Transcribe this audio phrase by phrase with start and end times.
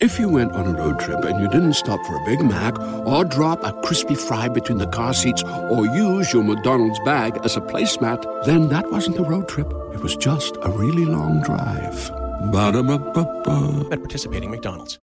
[0.00, 2.78] If you went on a road trip and you didn't stop for a Big Mac
[3.04, 7.56] or drop a crispy fry between the car seats or use your McDonald's bag as
[7.56, 9.66] a placemat, then that wasn't a road trip.
[9.92, 12.10] It was just a really long drive.
[12.52, 13.88] Ba-da-ba-ba-ba.
[13.90, 15.00] At participating McDonald's.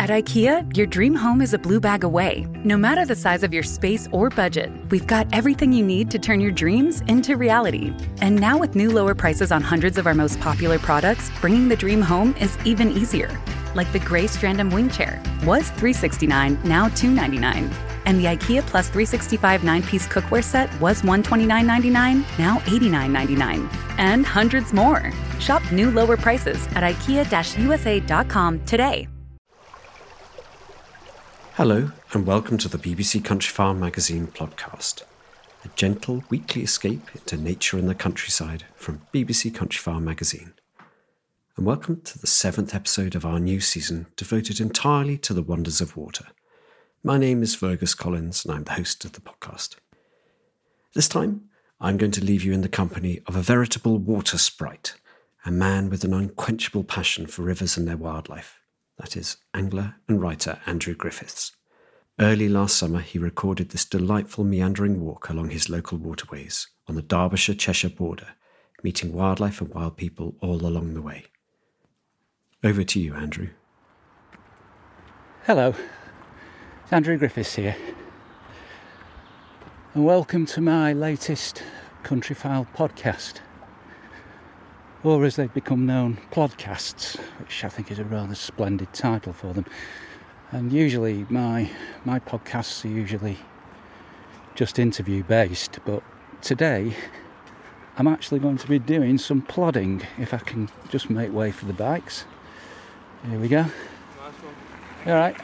[0.00, 2.48] At IKEA, your dream home is a blue bag away.
[2.64, 6.18] No matter the size of your space or budget, we've got everything you need to
[6.18, 7.94] turn your dreams into reality.
[8.20, 11.76] And now, with new lower prices on hundreds of our most popular products, bringing the
[11.76, 13.38] dream home is even easier.
[13.74, 17.70] Like the gray Strandmon wing chair was 369, now 299.
[18.06, 23.68] And the IKEA Plus 365 nine piece cookware set was $129.99, now $89.99.
[23.98, 25.12] And hundreds more.
[25.38, 29.06] Shop new lower prices at IKEA USA.com today.
[31.54, 35.02] Hello, and welcome to the BBC Countryfile Magazine podcast,
[35.64, 40.54] a gentle weekly escape into nature and the countryside from BBC Countryfile Magazine.
[41.60, 45.82] And welcome to the seventh episode of our new season devoted entirely to the wonders
[45.82, 46.24] of water.
[47.04, 49.76] My name is Fergus Collins, and I'm the host of the podcast.
[50.94, 54.94] This time, I'm going to leave you in the company of a veritable water sprite,
[55.44, 58.58] a man with an unquenchable passion for rivers and their wildlife.
[58.96, 61.52] That is, angler and writer Andrew Griffiths.
[62.18, 67.02] Early last summer, he recorded this delightful meandering walk along his local waterways on the
[67.02, 68.28] Derbyshire Cheshire border,
[68.82, 71.26] meeting wildlife and wild people all along the way.
[72.62, 73.48] Over to you, Andrew.
[75.44, 75.74] Hello,
[76.82, 77.74] it's Andrew Griffiths here,
[79.94, 81.62] and welcome to my latest
[82.02, 83.40] Countryfile podcast,
[85.02, 89.54] or as they've become known, Plodcasts, which I think is a rather splendid title for
[89.54, 89.64] them.
[90.50, 91.70] And usually, my
[92.04, 93.38] my podcasts are usually
[94.54, 96.02] just interview based, but
[96.42, 96.94] today
[97.96, 101.64] I'm actually going to be doing some plodding if I can just make way for
[101.64, 102.26] the bikes.
[103.28, 103.66] Here we go.
[105.06, 105.36] All right.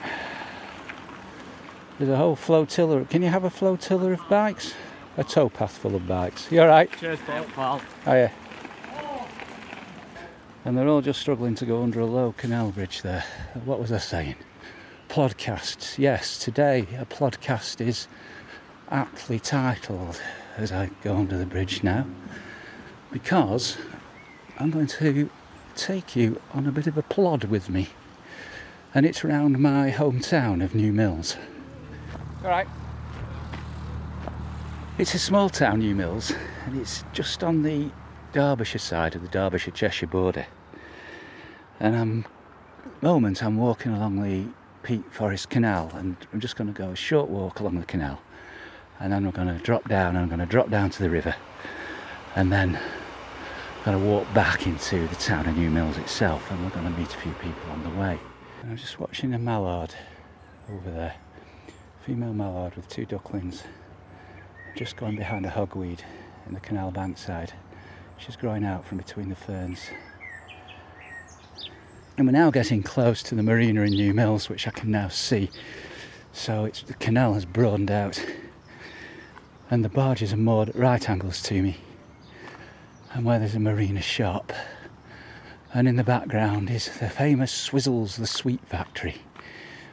[1.99, 3.05] There's a whole flotilla.
[3.05, 4.75] Can you have a flotilla of bikes?
[5.19, 6.51] A towpath full of bikes.
[6.51, 6.91] You all right?
[6.99, 7.19] Cheers,
[7.55, 7.81] Paul.
[8.07, 8.31] Oh yeah.
[10.65, 13.25] And they're all just struggling to go under a low canal bridge there.
[13.65, 14.37] What was I saying?
[15.09, 15.97] Podcasts.
[15.97, 18.09] Yes, today a podcast is
[18.91, 20.21] aptly titled
[20.57, 22.07] as I go under the bridge now
[23.13, 23.77] because
[24.59, 25.31] I'm going to
[25.77, 27.89] take you on a bit of a plod with me.
[28.95, 31.37] And it's round my hometown of New Mills.
[32.43, 32.67] All right.
[34.99, 36.33] It's a small town, New Mills,
[36.65, 37.91] and it's just on the
[38.33, 40.47] Derbyshire side of the Derbyshire Cheshire border.
[41.79, 42.25] And I'm,
[43.03, 44.47] moment I'm walking along the
[44.83, 48.21] Peak Forest Canal, and I'm just going to go a short walk along the canal,
[48.99, 50.17] and then I'm going to drop down.
[50.17, 51.35] I'm going to drop down to the river,
[52.35, 52.79] and then
[53.87, 56.99] going to walk back into the town of New Mills itself, and we're going to
[56.99, 58.19] meet a few people on the way.
[58.61, 59.95] And I'm just watching a mallard
[60.69, 61.15] over there,
[62.05, 63.63] female mallard with two ducklings,
[64.75, 66.01] just going behind a hogweed
[66.49, 67.53] in the canal bank side.
[68.19, 69.79] She's growing out from between the ferns.
[72.19, 75.07] And we're now getting close to the marina in New Mills, which I can now
[75.07, 75.49] see.
[76.33, 78.21] So it's, the canal has broadened out,
[79.71, 81.77] and the barges are moored at right angles to me.
[83.17, 84.53] And where there's a marina shop,
[85.73, 89.23] and in the background is the famous Swizzels the Sweet Factory,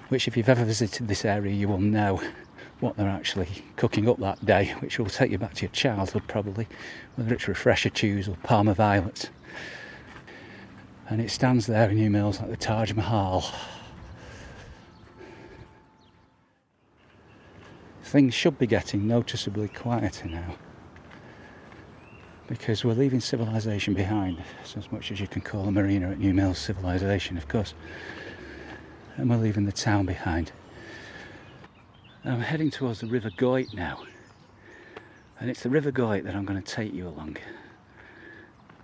[0.09, 2.21] which, if you've ever visited this area, you will know
[2.81, 6.23] what they're actually cooking up that day, which will take you back to your childhood
[6.27, 6.67] probably,
[7.15, 9.29] whether it's Refresher Chews or Parma violets.
[11.09, 13.49] And it stands there in New Mills like the Taj Mahal.
[18.03, 20.57] Things should be getting noticeably quieter now
[22.47, 26.19] because we're leaving civilization behind, so as much as you can call a marina at
[26.19, 27.73] New Mills civilization, of course.
[29.17, 30.51] and we're leaving the town behind.
[32.25, 34.03] I'm heading towards the River Goyt now,
[35.39, 37.37] and it's the River Goyt that I'm going to take you along.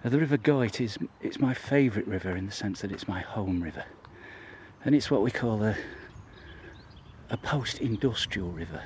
[0.03, 3.21] Now, the River Goyt is it's my favourite river in the sense that it's my
[3.21, 3.85] home river,
[4.85, 5.75] and it's what we call a
[7.31, 8.81] a post-industrial river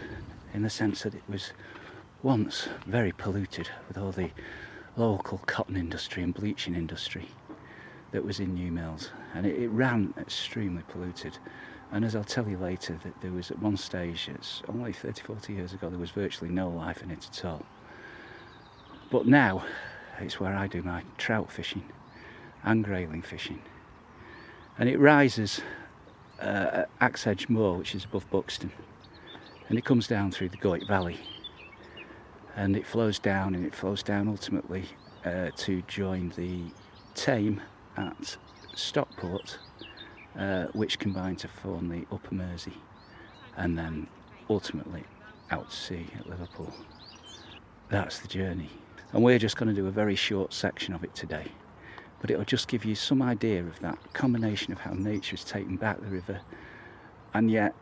[0.54, 1.54] in the sense that it was
[2.24, 4.32] once very polluted with all the
[4.96, 7.28] local cotton industry and bleaching industry
[8.12, 11.38] that was in New Mills, and it, it ran extremely polluted.
[11.92, 15.22] And as I'll tell you later, that there was at one stage, it's only 30,
[15.22, 17.66] 40 years ago, there was virtually no life in it at all.
[19.12, 19.64] But now,
[20.20, 21.84] it's where I do my trout fishing
[22.64, 23.62] and grayling fishing.
[24.78, 25.62] And it rises
[26.40, 26.44] uh,
[26.84, 28.72] at Axe Edge Moor, which is above Buxton,
[29.70, 31.20] and it comes down through the Goyt Valley.
[32.56, 34.86] And it flows down, and it flows down ultimately
[35.26, 36.66] uh, to join the
[37.16, 37.62] Tame
[37.98, 38.38] at
[38.76, 39.58] Stockport,
[40.38, 42.78] uh, which combine to form the Upper Mersey,
[43.58, 44.08] and then
[44.50, 45.04] ultimately
[45.52, 46.74] out to sea at Liverpool.
[47.90, 48.70] That's the journey.
[49.12, 51.52] And we're just going to do a very short section of it today.
[52.20, 55.76] But it'll just give you some idea of that combination of how nature has taken
[55.76, 56.42] back the river,
[57.34, 57.74] and yet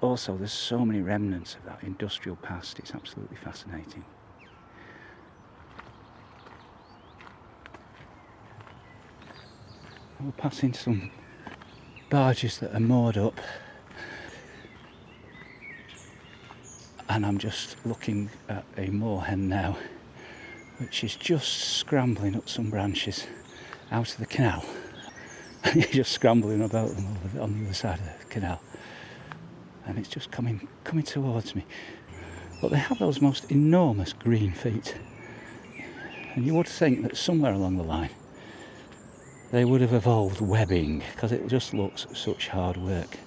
[0.00, 2.78] also there's so many remnants of that industrial past.
[2.78, 4.04] It's absolutely fascinating.
[10.22, 11.10] We're passing some
[12.10, 13.40] barges that are moored up,
[17.08, 19.78] and I'm just looking at a moorhen now,
[20.76, 23.26] which is just scrambling up some branches
[23.90, 24.64] out of the canal.
[25.64, 28.60] And he's just scrambling about them over on the other side of the canal,
[29.86, 31.64] and it's just coming coming towards me.
[32.60, 34.96] But they have those most enormous green feet,
[36.34, 38.10] and you would think that somewhere along the line
[39.50, 43.18] they would have evolved webbing because it just looks such hard work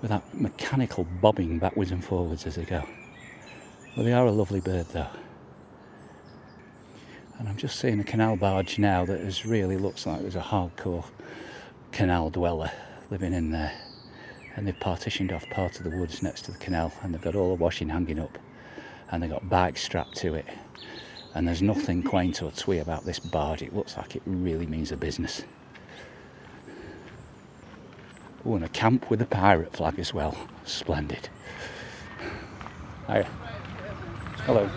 [0.00, 2.82] with that mechanical bobbing backwards and forwards as they go.
[3.96, 5.08] Well, they are a lovely bird though.
[7.38, 10.40] And I'm just seeing a canal barge now that is really looks like there's a
[10.40, 11.04] hardcore
[11.90, 12.70] canal dweller
[13.10, 13.72] living in there.
[14.56, 17.34] And they've partitioned off part of the woods next to the canal and they've got
[17.34, 18.38] all the washing hanging up
[19.10, 20.46] and they've got bikes strapped to it
[21.34, 23.60] and there's nothing quaint or twee about this barge.
[23.60, 25.42] It looks like it really means a business.
[28.46, 30.36] Oh, and a camp with a pirate flag as well.
[30.64, 31.28] Splendid.
[33.08, 33.26] Hiya.
[34.44, 34.70] Hello.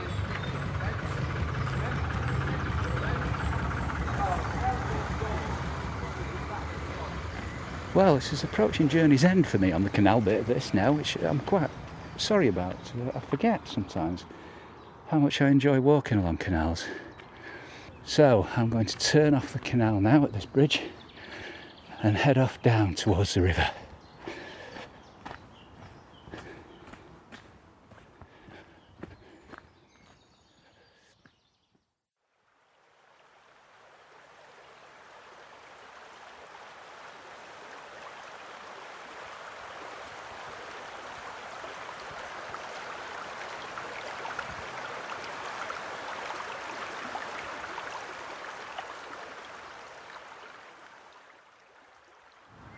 [7.94, 10.92] Well, this is approaching journey's end for me on the canal bit of this now,
[10.92, 11.70] which I'm quite
[12.16, 12.76] sorry about.
[13.14, 14.24] I forget sometimes
[15.10, 16.86] how much I enjoy walking along canals.
[18.04, 20.82] So I'm going to turn off the canal now at this bridge
[22.04, 23.70] and head off down towards the river.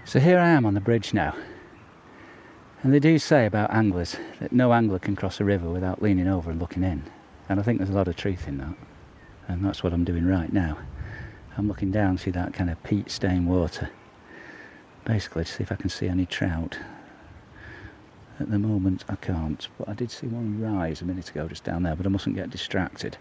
[0.09, 1.35] So here I am on the bridge now.
[2.81, 6.27] And they do say about anglers that no angler can cross a river without leaning
[6.27, 7.03] over and looking in.
[7.48, 8.74] And I think there's a lot of truth in that.
[9.48, 10.79] And that's what I'm doing right now.
[11.60, 13.88] I'm looking down, see that kind of peat stained water.
[15.05, 16.79] Basically to see if I can see any trout.
[18.39, 21.63] At the moment I can't, but I did see one rise a minute ago just
[21.63, 23.15] down there, but I mustn't get distracted.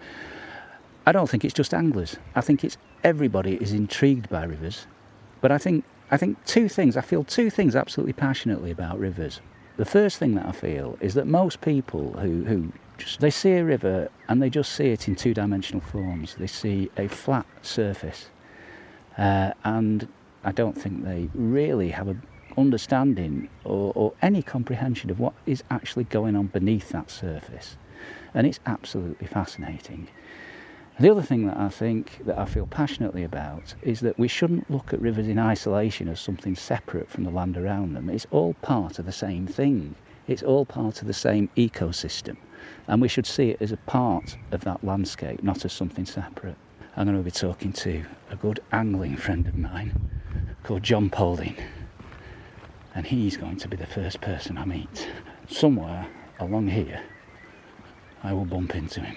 [1.07, 2.17] I don't think it's just anglers.
[2.35, 4.87] I think it's everybody is intrigued by rivers.
[5.43, 9.41] But I think I think two things, I feel two things absolutely passionately about rivers.
[9.77, 13.53] The first thing that I feel is that most people who, who just, they see
[13.53, 16.35] a river and they just see it in two dimensional forms.
[16.35, 18.31] They see a flat surface.
[19.17, 20.09] Uh, and
[20.45, 22.23] I don't think they really have an
[22.57, 27.77] understanding or, or any comprehension of what is actually going on beneath that surface.
[28.35, 30.09] And it's absolutely fascinating.
[31.01, 34.69] The other thing that I think that I feel passionately about is that we shouldn't
[34.69, 38.11] look at rivers in isolation as something separate from the land around them.
[38.11, 39.95] It's all part of the same thing.
[40.27, 42.37] It's all part of the same ecosystem.
[42.89, 46.57] And we should see it as a part of that landscape, not as something separate.
[46.97, 50.11] I'm going to be talking to a good angling friend of mine
[50.65, 51.57] called John Paulding.
[52.93, 55.09] And he's going to be the first person I meet.
[55.49, 56.09] Somewhere
[56.41, 57.05] along here,
[58.25, 59.17] I will bump into him.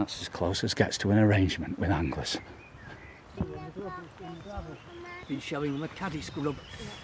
[0.00, 2.38] That's as close as gets to an arrangement with anglers.
[5.28, 6.56] been showing them a caddis grub.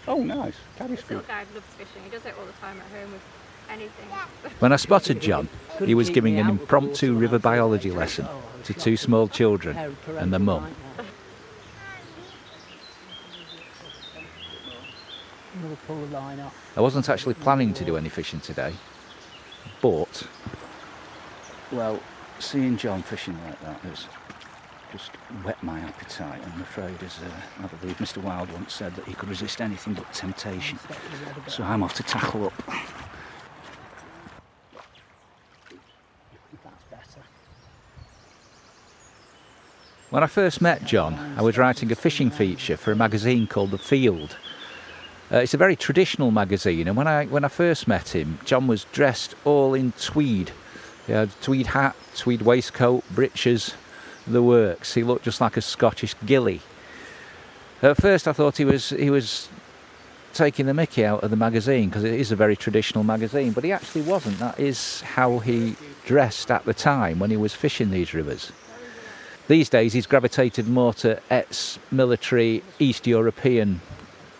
[0.08, 0.54] Oh, nice.
[0.78, 1.28] Caddy This little scrub.
[1.28, 2.02] guy loves fishing.
[2.04, 3.20] He does it all the time at home with
[3.68, 4.08] anything.
[4.60, 5.50] When I spotted John,
[5.84, 8.26] he was giving an impromptu river biology lesson
[8.64, 9.76] to two small children
[10.16, 10.66] and their mum.
[15.58, 16.72] Another pull the line off.
[16.78, 18.72] I wasn't actually planning to do any fishing today,
[19.82, 20.26] but
[21.70, 22.00] well,
[22.38, 24.06] seeing John fishing like that has
[24.92, 25.10] just
[25.44, 26.40] whet my appetite.
[26.54, 28.18] I'm afraid, as uh, I believe Mr.
[28.22, 30.78] Wilde once said, that he could resist anything but temptation.
[31.48, 32.62] So I'm off to tackle up.
[40.10, 43.72] When I first met John, I was writing a fishing feature for a magazine called
[43.72, 44.36] The Field.
[45.30, 48.68] Uh, it's a very traditional magazine, and when I when I first met him, John
[48.68, 50.52] was dressed all in tweed.
[51.06, 53.74] He had tweed hat, tweed waistcoat, breeches,
[54.26, 54.94] the works.
[54.94, 56.60] He looked just like a Scottish gilly.
[57.82, 59.48] At first, I thought he was he was
[60.32, 63.64] taking the Mickey out of the magazine because it is a very traditional magazine, but
[63.64, 64.38] he actually wasn't.
[64.38, 68.52] That is how he dressed at the time when he was fishing these rivers.
[69.48, 73.80] These days, he's gravitated more to ex-military East European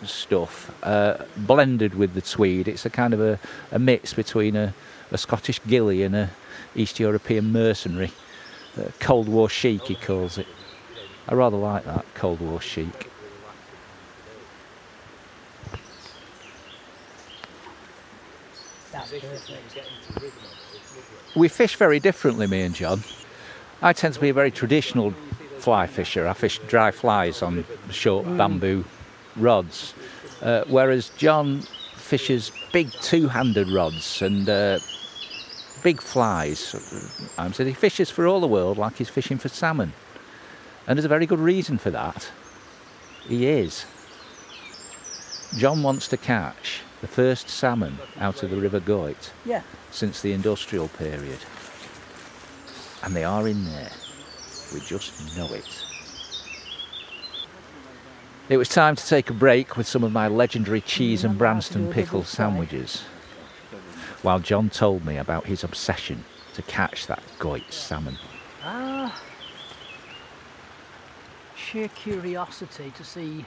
[0.03, 2.67] stuff, uh, blended with the tweed.
[2.69, 3.39] It's a kind of a,
[3.71, 4.75] a mix between a,
[5.13, 6.31] a Scottish gilly and a
[6.77, 8.13] East European mercenary.
[8.79, 10.47] Uh, Cold War chic, he calls it.
[11.29, 13.11] I rather like that, Cold War chic.
[21.35, 23.03] We fish very differently, me and John.
[23.83, 25.13] I tend to be a very traditional
[25.59, 26.27] fly fisher.
[26.27, 28.85] I fish dry flies on short bamboo
[29.37, 29.95] rods,
[30.43, 31.63] uh, whereas John
[31.95, 34.79] fishes big two-handed rods and uh,
[35.83, 36.75] big flies.
[37.39, 39.93] I'm saying he fishes for all the world like he's fishing for salmon,
[40.87, 42.31] and there's a very good reason for that.
[43.29, 43.85] He is.
[45.57, 49.63] John wants to catch the first salmon out of the River Goyt Yeah.
[49.91, 51.39] since the industrial period.
[53.03, 53.91] And they are in there.
[54.75, 55.85] We just know it.
[58.49, 61.93] It was time to take a break with some of my legendary cheese and Branston
[61.93, 63.03] pickle sandwiches,
[64.27, 68.19] while John told me about his obsession to catch that Goyt salmon.
[68.61, 69.23] Ah.
[71.55, 73.45] Sheer curiosity to see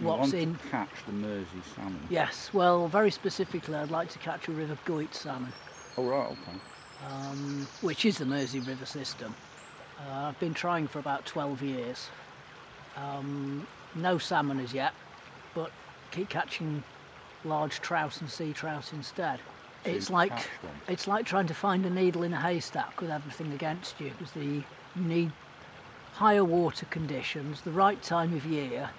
[0.00, 0.58] what's in.
[0.70, 1.98] catch the Mersey salmon.
[2.10, 5.50] Yes, well, very specifically, I'd like to catch a River Goyt salmon,
[5.96, 6.58] Oh right, okay.
[7.10, 9.34] um, which is the Mersey River system.
[9.98, 12.08] Uh, I've been trying for about 12 years.
[12.98, 14.92] Um, no salmon as yet,
[15.54, 15.70] but
[16.10, 16.84] keep catching
[17.46, 19.40] large trout and sea trout instead.
[19.84, 20.32] It's like
[20.88, 24.10] it's like trying to find a needle in a haystack with everything against you.
[24.10, 24.62] Because the
[24.94, 25.32] you need
[26.14, 28.90] higher water conditions, the right time of year,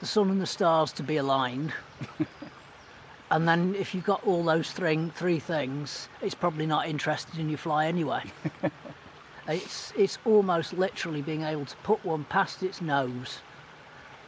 [0.00, 1.72] the sun and the stars to be aligned.
[3.30, 7.48] and then if you've got all those three, three things, it's probably not interested in
[7.48, 8.22] your fly anyway.
[9.48, 13.38] it's, it's almost literally being able to put one past its nose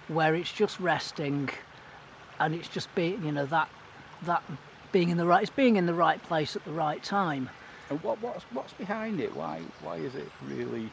[0.08, 1.48] where it's just resting
[2.38, 3.68] and it's just being, you know, that,
[4.22, 4.42] that
[4.92, 7.50] being in the right, it's being in the right place at the right time.
[7.88, 9.34] And what, what's, what's behind it?
[9.34, 10.90] Why, why is it really...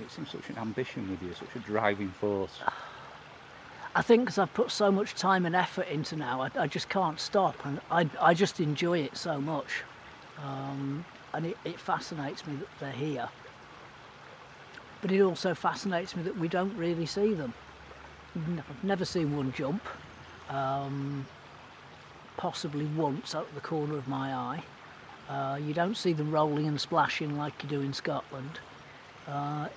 [0.00, 2.58] It seems such an ambition with you, such a driving force.
[3.94, 6.88] I think because I've put so much time and effort into now, I, I just
[6.88, 9.82] can't stop, and I, I just enjoy it so much,
[10.42, 13.28] um, and it, it fascinates me that they're here.
[15.02, 17.52] But it also fascinates me that we don't really see them.
[18.34, 19.82] I've never seen one jump,
[20.48, 21.26] um,
[22.36, 24.62] possibly once out of the corner of my eye.
[25.28, 28.58] Uh, you don't see them rolling and splashing like you do in Scotland.
[29.26, 29.68] Uh,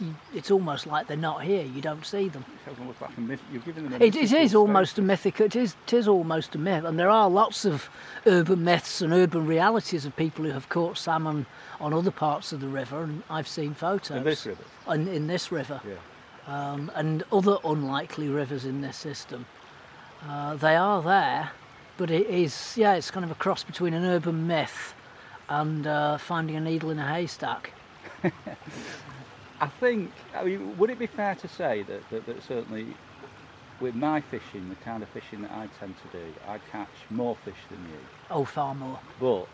[0.00, 1.64] you, it's almost like they're not here.
[1.64, 2.44] You don't see them.
[2.54, 3.42] It sounds almost like a myth.
[3.52, 5.40] You've given them a It, it is almost a mythic.
[5.40, 7.90] It is, it is almost a myth, and there are lots of
[8.24, 11.46] urban myths and urban realities of people who have caught salmon
[11.80, 14.16] on other parts of the river, and I've seen photos.
[14.18, 14.62] In this river?
[14.88, 15.94] In, in this river, Yeah.
[16.46, 19.44] um, and other unlikely rivers in this system.
[20.28, 21.50] Uh, they are there,
[21.98, 24.94] but it is yeah, it's kind of a cross between an urban myth
[25.50, 27.72] and uh, finding a needle in a haystack.
[29.60, 32.86] I think, I mean, would it be fair to say that, that, that certainly
[33.80, 37.36] with my fishing, the kind of fishing that I tend to do, I catch more
[37.44, 37.98] fish than you.
[38.30, 39.00] Oh, far more.
[39.20, 39.48] But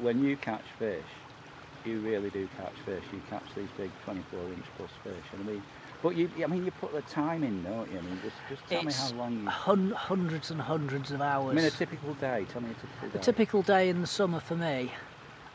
[0.00, 1.04] when you catch fish,
[1.84, 3.02] you really do catch fish.
[3.12, 5.24] You catch these big 24 inch plus fish.
[5.32, 5.62] And I mean,
[6.02, 7.98] but you, I mean, you put the time in, don't you?
[7.98, 9.48] I mean, just, just tell it's me how long you.
[9.48, 11.52] hun- hundreds and hundreds of hours.
[11.52, 12.46] I mean, a typical day.
[12.52, 13.18] Tell me a typical day.
[13.18, 14.92] A typical day in the summer for me,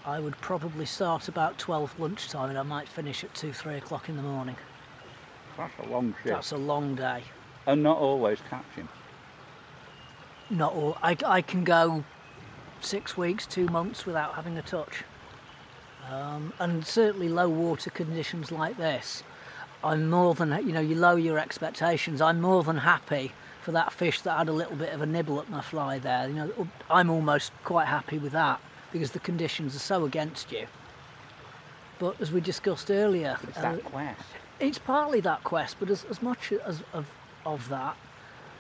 [0.06, 4.10] I would probably start about 12 lunchtime and I might finish at 2, 3 o'clock
[4.10, 4.58] in the morning.
[5.58, 6.34] That's a long trip.
[6.36, 7.24] That's a long day.
[7.66, 8.90] And not always catching.
[10.50, 10.98] Not all.
[11.02, 12.04] I, I can go
[12.82, 15.04] six weeks, two months without having a touch.
[16.10, 19.24] Um, and certainly low water conditions like this,
[19.84, 22.22] I'm more than, you know, you lower your expectations.
[22.22, 25.40] I'm more than happy for that fish that had a little bit of a nibble
[25.40, 26.28] at my fly there.
[26.28, 28.62] You know, I'm almost quite happy with that
[28.92, 30.68] because the conditions are so against you.
[32.00, 34.22] But as we discussed earlier, It's that quest.
[34.60, 37.08] it's partly that quest, but as, as much as of,
[37.46, 37.96] of that,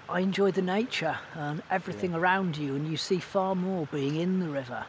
[0.09, 4.39] I enjoy the nature and everything around you, and you see far more being in
[4.39, 4.85] the river.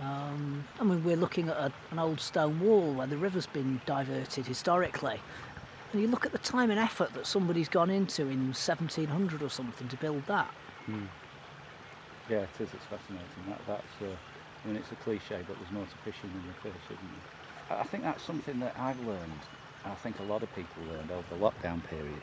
[0.00, 3.80] Um, I mean, we're looking at a, an old stone wall where the river's been
[3.86, 5.20] diverted historically,
[5.92, 9.48] and you look at the time and effort that somebody's gone into in 1700 or
[9.50, 10.52] something to build that.
[12.28, 12.68] Yeah, it is.
[12.72, 13.26] It's fascinating.
[13.48, 13.82] That, that's.
[14.00, 14.16] Uh,
[14.64, 16.98] I mean, it's a cliche, but there's more to fishing than the fish, isn't
[17.68, 17.78] there?
[17.78, 19.42] I- think that's something that I've learned.
[19.84, 22.22] I think a lot of people learned over the lockdown period,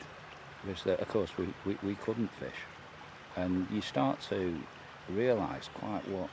[0.66, 2.56] was that, of course, we, we, we couldn't fish,
[3.36, 4.58] and you start to
[5.10, 6.30] realise quite what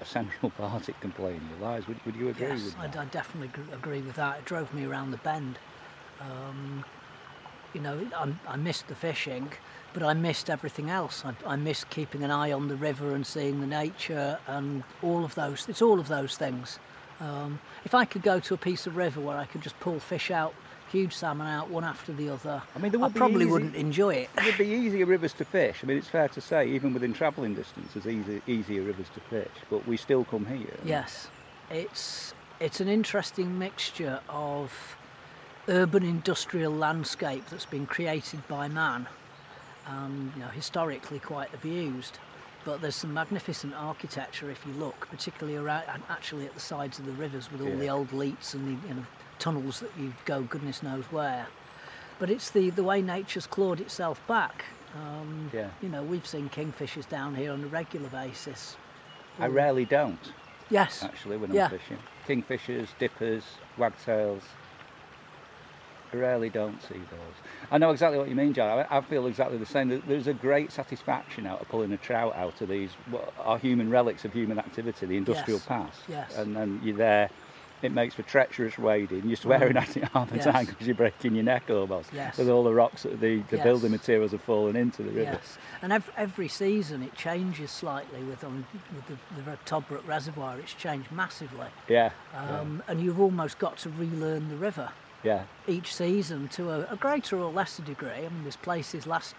[0.00, 1.86] a central part it can play in your lives.
[1.86, 2.96] Would, would you agree yes, with I, that?
[2.96, 4.40] I definitely agree with that.
[4.40, 5.58] It drove me around the bend.
[6.20, 6.84] Um,
[7.74, 9.48] you know, I, I missed the fishing,
[9.92, 11.24] but I missed everything else.
[11.24, 15.24] I, I missed keeping an eye on the river and seeing the nature and all
[15.24, 15.68] of those.
[15.68, 16.78] It's all of those things.
[17.20, 20.00] Um, if I could go to a piece of river where I could just pull
[20.00, 20.54] fish out,
[20.90, 24.14] huge salmon out one after the other, I mean, would be probably easy- wouldn't enjoy
[24.14, 24.30] it.
[24.36, 25.80] There'd be easier rivers to fish.
[25.82, 29.20] I mean, it's fair to say, even within travelling distance, there's easy, easier rivers to
[29.20, 30.74] fish, but we still come here.
[30.84, 31.28] Yes,
[31.70, 34.96] it's it's an interesting mixture of
[35.70, 39.06] urban industrial landscape that's been created by man
[39.86, 42.18] and you know historically quite abused.
[42.64, 46.98] But there's some magnificent architecture if you look, particularly around and actually at the sides
[46.98, 49.04] of the rivers with all the old leats and the you know,
[49.38, 51.46] tunnels that you go goodness knows where.
[52.18, 54.66] But it's the, the way nature's clawed itself back.
[54.94, 55.70] Um, Yeah.
[55.80, 58.76] You know, we've seen kingfishers down here on a regular basis.
[59.38, 60.32] I rarely don't,
[60.68, 61.02] Yes.
[61.02, 61.96] actually, when I'm fishing.
[62.28, 63.44] Kingfishers, dippers,
[63.78, 64.42] wagtails.
[66.12, 67.34] I rarely don't see those.
[67.70, 68.84] I know exactly what you mean, John.
[68.90, 70.02] I, I feel exactly the same.
[70.06, 73.90] There's a great satisfaction out of pulling a trout out of these what are human
[73.90, 75.66] relics of human activity, the industrial Yes.
[75.66, 76.00] past.
[76.08, 76.36] Yes.
[76.36, 77.30] And then you're there.
[77.82, 79.26] It makes for treacherous wading.
[79.26, 80.44] You're swearing at it half the Yes.
[80.44, 82.12] time because you're breaking your neck almost.
[82.12, 82.36] Yes.
[82.36, 83.64] With all the rocks, that the, the Yes.
[83.64, 85.38] building materials have fallen into the river.
[85.40, 90.58] Yes, and every, every season it changes slightly with, um, with the, the Toddbrook Reservoir.
[90.58, 92.10] It's changed massively, Yeah.
[92.36, 94.90] um, and you've almost got to relearn the river
[95.22, 95.44] yeah.
[95.66, 98.10] each season to a, a greater or lesser degree.
[98.10, 99.34] I mean, there's places last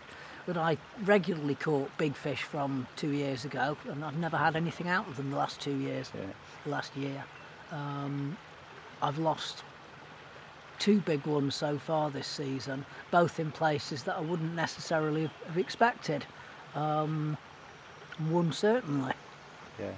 [0.47, 4.87] that I regularly caught big fish from two years ago, and I've never had anything
[4.87, 6.21] out of them the last two years, Yeah.
[6.63, 7.23] the last year.
[7.71, 8.37] Um,
[9.03, 9.63] I've lost
[10.79, 15.47] two big ones so far this season, both in places that I wouldn't necessarily have-
[15.47, 16.25] have expected.
[16.73, 17.37] Um,
[18.17, 19.13] one certainly.
[19.79, 19.91] Yeah.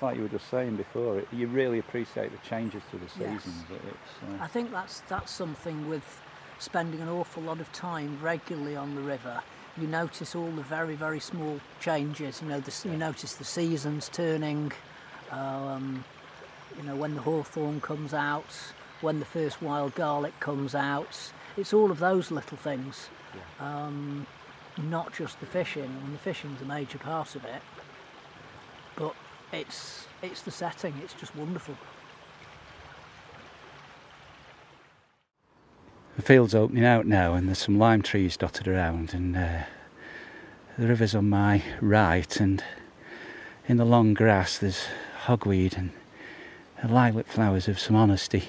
[0.00, 3.04] It's like you were just saying before, it, you really appreciate the changes to the
[3.22, 3.42] Yes.
[3.42, 3.64] seasons.
[3.70, 6.22] It- It's, I uh, think that's that's something with
[6.58, 9.42] spending an awful lot of time regularly on the river.
[9.76, 12.40] You notice all the very very small changes.
[12.40, 14.72] You know, the, you notice the seasons turning.
[15.30, 16.02] Um,
[16.78, 18.54] you know, when the hawthorn comes out,
[19.02, 21.30] when the first wild garlic comes out.
[21.58, 23.10] It's all of those little things.
[23.58, 24.26] Um,
[24.78, 25.84] not just the fishing.
[25.84, 27.60] I mean, the fishing's a major part of it,
[28.96, 29.14] but
[29.52, 30.94] it's it's the setting.
[31.02, 31.76] It's just wonderful.
[36.20, 39.62] the field's opening out now, and there's some lime trees dotted around, and uh,
[40.76, 42.62] the river's on my right, and
[43.66, 44.84] in the long grass there's
[45.24, 45.90] hogweed and
[46.82, 48.44] the lilac flowers of some honesty,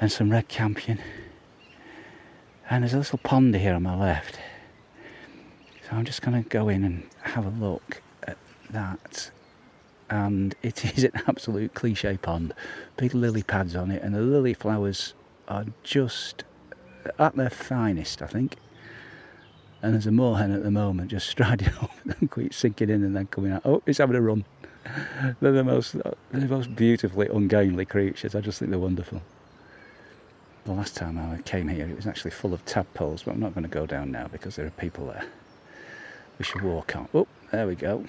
[0.00, 1.00] and some red campion,
[2.70, 4.38] and there's a little pond here on my left.
[5.90, 8.38] So I'm just going to go in and have a look at
[8.70, 9.32] that.
[10.10, 12.54] And it is an absolute cliche pond.
[12.96, 15.14] Big lily pads on it, and the lily flowers
[15.48, 16.44] are just
[17.18, 18.56] at their finest, I think.
[19.82, 23.26] And there's a moorhen at the moment just striding over them, sinking in and then
[23.26, 23.62] coming out.
[23.64, 24.44] Oh, it's having a run.
[25.40, 28.34] They're the most, they're the most beautifully ungainly creatures.
[28.34, 29.22] I just think they're wonderful.
[30.64, 33.54] The last time I came here, it was actually full of tadpoles, but I'm not
[33.54, 35.24] going to go down now because there are people there.
[36.38, 37.08] We should walk on.
[37.14, 38.04] Oh, there we go.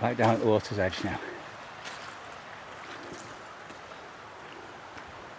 [0.00, 1.18] Right down at the water's edge now.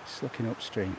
[0.05, 0.97] Just looking upstream.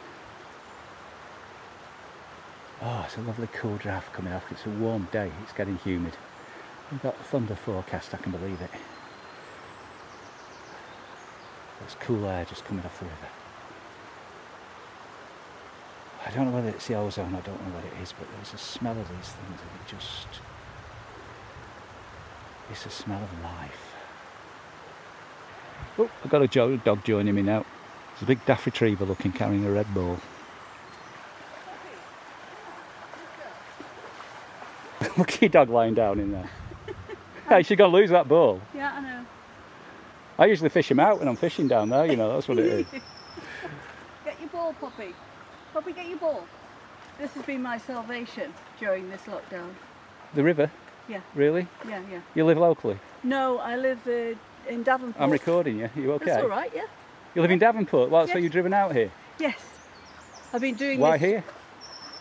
[2.80, 4.44] Oh, it's a lovely cool draft coming off.
[4.52, 5.32] It's a warm day.
[5.42, 6.16] It's getting humid.
[6.92, 8.14] We've got a thunder forecast.
[8.14, 8.70] I can believe it.
[11.80, 13.16] There's cool air just coming off the river.
[16.24, 17.34] I don't know whether it's the ozone.
[17.34, 19.88] I don't know what it is, but there's a smell of these things, and it
[19.88, 20.28] just.
[22.70, 23.94] It's a smell of life.
[25.98, 27.64] Oh, I've got a dog joining me now.
[28.12, 30.18] There's a big daft retriever looking carrying a red ball.
[35.16, 36.50] Look at your dog lying down in there.
[37.48, 38.60] hey, she's going to lose that ball.
[38.74, 39.24] Yeah, I know.
[40.38, 42.66] I usually fish him out when I'm fishing down there, you know, that's what it
[42.66, 42.86] is.
[44.24, 45.14] Get your ball, Poppy.
[45.72, 46.44] Poppy, get your ball.
[47.18, 49.74] This has been my salvation during this lockdown.
[50.34, 50.70] The river?
[51.08, 51.20] Yeah.
[51.34, 51.66] Really?
[51.88, 52.20] Yeah, yeah.
[52.34, 52.98] You live locally?
[53.22, 55.20] No, I live uh, in Davenport.
[55.22, 55.90] I'm recording you.
[55.96, 56.26] You okay?
[56.26, 56.84] That's all right, yeah.
[57.34, 58.10] You live in Davenport?
[58.10, 59.10] Well, so you've driven out here?
[59.38, 59.58] Yes.
[60.52, 61.28] I've been doing Why this.
[61.28, 61.44] here?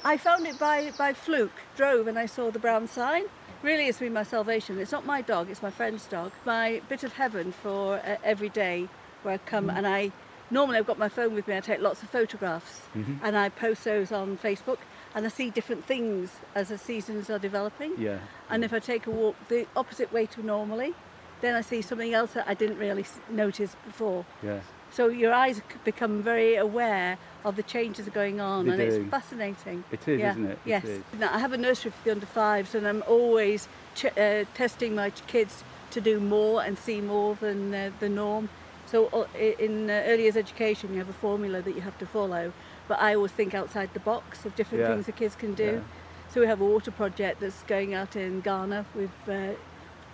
[0.03, 3.23] I found it by, by fluke, drove and I saw the brown sign.
[3.63, 4.77] Really, it's been my salvation.
[4.79, 6.31] It's not my dog, it's my friend's dog.
[6.45, 8.87] My bit of heaven for uh, every day
[9.23, 9.77] where I come Mm.
[9.77, 10.11] and I
[10.51, 13.25] normally I've got my phone with me, I take lots of photographs Mm-hmm.
[13.25, 14.77] and I post those on Facebook
[15.17, 17.93] and I see different things as the seasons are developing.
[17.97, 18.19] Yeah.
[18.51, 20.93] And if I take a walk the opposite way to normally,
[21.41, 24.25] then I see something else that I didn't really notice before.
[24.43, 24.59] Yeah.
[24.91, 28.79] So your eyes become very aware of the changes that are going on, They and
[28.79, 29.01] do.
[29.01, 29.83] it's fascinating.
[29.91, 30.51] It is, Yeah, isn't it?
[30.51, 30.83] It yes.
[30.85, 31.01] is.
[31.19, 34.93] Now, I have a nursery for the under fives, and I'm always ch- uh, testing
[34.93, 38.49] my kids to do more and see more than uh, the norm.
[38.85, 42.05] So uh, in uh, early years education, you have a formula that you have to
[42.05, 42.53] follow,
[42.87, 44.89] but I always think outside the box of different Yeah.
[44.93, 45.63] things the kids can do.
[45.83, 46.31] Yeah.
[46.33, 48.85] So we have a water project that's going out in Ghana.
[48.95, 49.53] We've uh,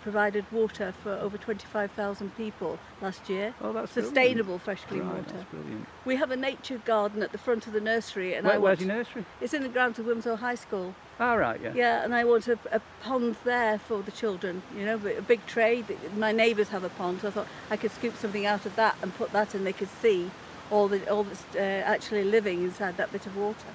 [0.04, 3.54] provided water for over 25,000 people last year.
[3.62, 5.32] Oh, that's Sustainable fresh clean Right, water.
[5.32, 5.88] that's brilliant.
[6.06, 8.80] We have a nature garden at the front of the nursery, and Where, I where's
[8.80, 9.26] want, your nursery?
[9.40, 10.94] It's in the grounds of Wimsell High School.
[11.20, 11.72] Ah, right, yeah.
[11.74, 14.62] Yeah, and I want a, a pond there for the children.
[14.78, 15.84] You know, a big tray.
[16.18, 18.98] My neighbours have a pond, so I thought I could scoop something out of that
[19.02, 20.32] and put that, and they could see
[20.74, 23.68] all the all that's uh, actually living inside that bit of water.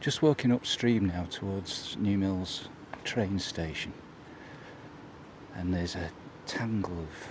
[0.00, 2.68] Just walking upstream now towards New Mills
[3.04, 3.92] train station.
[5.54, 6.10] And there's a
[6.46, 7.28] tangle of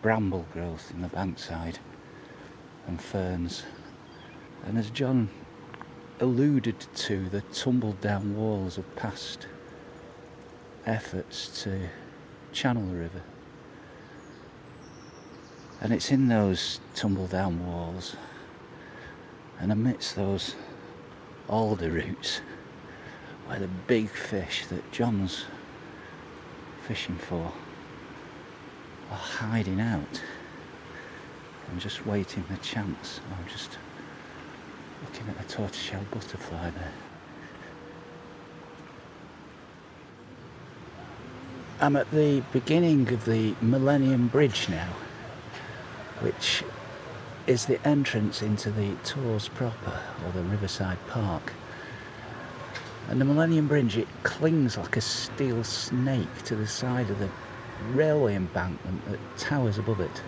[0.00, 1.76] bramble growth in the bankside
[2.86, 3.64] and ferns.
[4.64, 5.28] And as John
[6.20, 9.46] alluded to, the tumbled down walls of past
[10.86, 11.88] efforts to
[12.52, 13.22] channel the river.
[15.82, 18.14] And it's in those tumble down walls
[19.58, 20.54] and amidst those
[21.48, 22.40] alder roots
[23.46, 25.44] where the big fish that John's
[26.86, 27.52] fishing for
[29.10, 30.22] are hiding out
[31.68, 33.20] and just waiting their chance.
[33.36, 33.76] I'm just
[35.02, 36.92] looking at a tortoiseshell butterfly there.
[41.80, 44.92] I'm at the beginning of the Millennium Bridge now,
[46.22, 46.64] which
[47.46, 51.52] is the entrance into the Torrs proper, or the Riverside Park.
[53.08, 57.28] And the Millennium Bridge, it clings like a steel snake to the side of the
[57.90, 60.22] railway embankment that towers above it.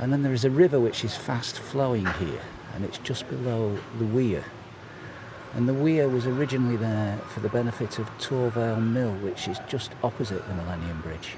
[0.00, 2.42] And then there is a river which is fast flowing here,
[2.74, 4.44] and it's just below the weir.
[5.54, 9.92] And the weir was originally there for the benefit of Torvale Mill, which is just
[10.02, 11.36] opposite the Millennium Bridge.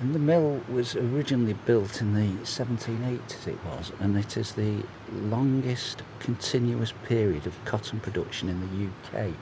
[0.00, 4.82] And the mill was originally built in the 1780s, it was, and it is the
[5.12, 9.34] longest continuous period of cotton production in the UK.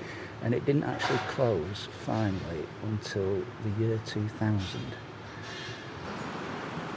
[0.42, 4.60] And it didn't actually close finally until the year 2000.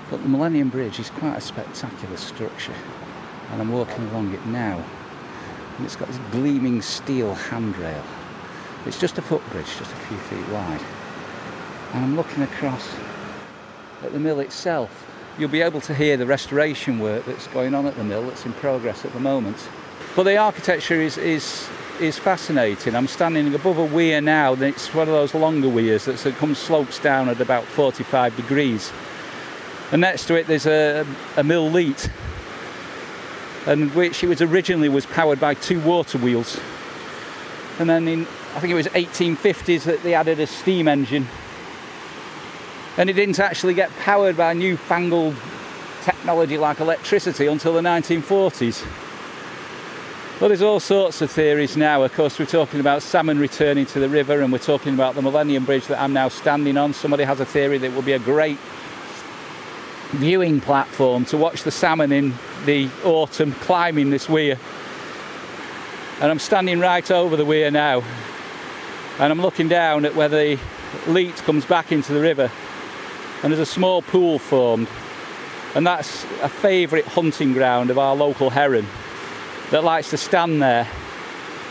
[0.10, 2.74] But the Millennium Bridge is quite a spectacular structure,
[3.52, 4.84] and I'm walking along it now.
[5.78, 8.04] And it's got this gleaming steel handrail.
[8.88, 10.82] It's just a footbridge, just a few feet wide.
[11.93, 12.88] And I'm looking across
[14.04, 15.08] at the mill itself.
[15.38, 18.46] You'll be able to hear the restoration work that's going on at the mill that's
[18.46, 19.58] in progress at the moment.
[20.16, 22.96] But the architecture is, is, is fascinating.
[22.96, 26.58] I'm standing above a weir now, and it's one of those longer weirs that comes
[26.58, 28.92] slopes down at about 45 degrees.
[29.92, 31.06] And next to it there's a,
[31.38, 32.10] a mill leat,
[33.66, 36.60] and which it was originally was powered by two water wheels.
[37.80, 41.26] And then in I think it was 1850s that they added a steam engine
[42.97, 45.36] and it didn't actually get powered by newfangled
[46.04, 48.86] technology like electricity until the 1940s.
[50.39, 52.01] Well, there's all sorts of theories now.
[52.01, 55.21] Of course, we're talking about salmon returning to the river, and we're talking about the
[55.21, 56.93] Millennium Bridge that I'm now standing on.
[56.93, 58.58] Somebody has a theory that will be a great
[60.13, 62.34] viewing platform to watch the salmon in
[62.65, 64.58] the autumn climbing this weir.
[66.19, 68.01] And I'm standing right over the weir now.
[69.19, 70.60] And I'm looking down at where the
[71.08, 72.51] Leat comes back into the river.
[73.43, 74.88] And there's a small pool formed.
[75.73, 78.86] And that's a favourite hunting ground of our local heron
[79.71, 80.88] that likes to stand there.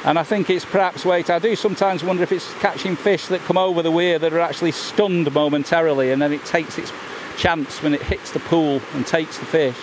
[0.05, 3.41] And I think it's perhaps wait, I do sometimes wonder if it's catching fish that
[3.43, 6.91] come over the weir that are actually stunned momentarily and then it takes its
[7.37, 9.77] chance when it hits the pool and takes the fish.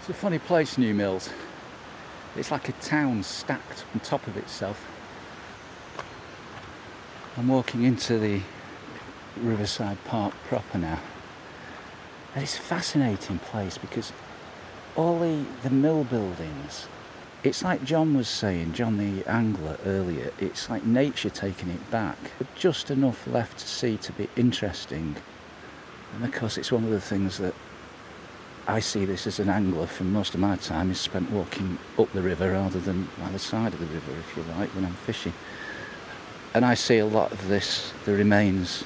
[0.00, 1.30] It's a funny place, New Mills.
[2.38, 4.86] It's like a town stacked on top of itself.
[7.36, 8.40] I'm walking into the
[9.36, 11.00] Riverside Park proper now.
[12.34, 14.12] And it's a fascinating place because
[14.96, 16.88] all the, the mill buildings,
[17.42, 22.18] it's like John was saying, John the angler earlier, it's like nature taking it back.
[22.38, 25.16] But just enough left to see to be interesting.
[26.14, 27.54] And of course, it's one of the things that
[28.68, 32.12] I see this as an angler for most of my time is spent walking up
[32.12, 35.34] the river rather than either side of the river, if you like, when I'm fishing.
[36.52, 38.82] And I see a lot of this, the remains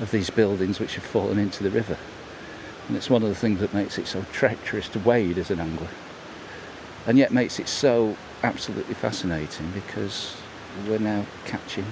[0.00, 1.96] of these buildings which have fallen into the river.
[2.88, 5.60] And it's one of the things that makes it so treacherous to wade as an
[5.60, 5.88] angler.
[7.06, 10.36] And yet makes it so absolutely fascinating because
[10.86, 11.86] we're now catching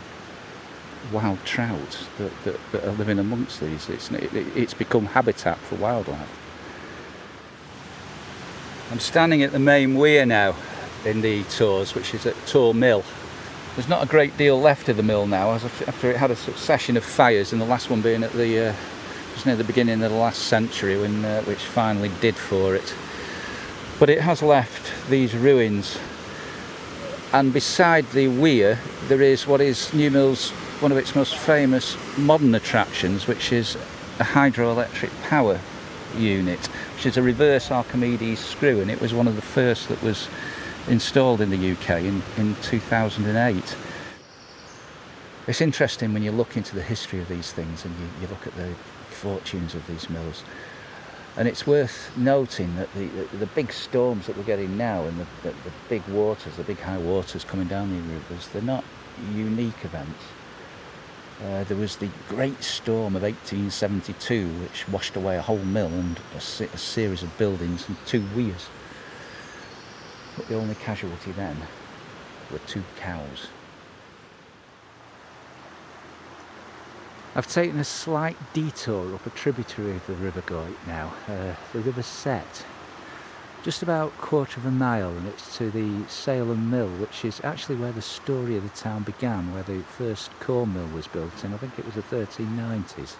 [1.11, 3.88] wild trout that, that, that are living amongst these.
[3.88, 6.48] It's, it, it's become habitat for wildlife.
[8.90, 10.57] I'm standing at the main weir now
[11.05, 13.05] in the Torrs, which is at Torr Mill.
[13.74, 16.96] There's not a great deal left of the mill now, after it had a succession
[16.96, 18.74] of fires, and the last one being at the uh,
[19.35, 22.94] just near the beginning of the last century, when uh, which finally did for it.
[24.01, 25.98] But it has left these ruins,
[27.35, 30.48] and beside the weir there is what is New Mill's
[30.81, 33.77] one of its most famous modern attractions, which is
[34.18, 35.61] a hydroelectric power
[36.16, 40.03] unit, which is a reverse Archimedes screw, and it was one of the first that
[40.03, 40.29] was
[40.88, 43.77] installed in the UK in, in 2008.
[45.47, 48.47] It's interesting when you look into the history of these things and you, you look
[48.47, 48.75] at the
[49.09, 50.44] fortunes of these mills.
[51.37, 55.21] And it's worth noting that the, the, the big storms that we're getting now and
[55.21, 58.85] the, the, the big waters, the big high waters coming down the rivers, they're not
[59.35, 60.23] unique events.
[61.44, 66.18] Uh, there was the great storm of 1872, which washed away a whole mill and
[66.37, 68.68] a, se- a series of buildings and two weirs.
[70.37, 71.57] But the only casualty then
[72.51, 73.48] were two cows.
[77.37, 81.79] I've taken a slight detour up a tributary of the River Goyt now, uh, the
[81.81, 82.64] River Sett.
[83.68, 87.76] Just about quarter of a mile and it's to the Salem Mill, which is actually
[87.76, 91.52] where the story of the town began, where the first corn mill was built in,
[91.52, 93.16] I think it was the 1390s.